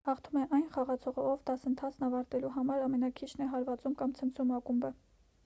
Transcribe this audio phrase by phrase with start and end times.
[0.07, 4.95] հաղթում է այն խաղացողը ով դասընթացն ավարտելու համար ամենաքիչն է հարվածում կամ ցնցում ակումբը